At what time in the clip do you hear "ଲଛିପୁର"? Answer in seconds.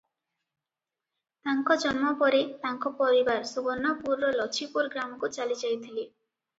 4.43-4.95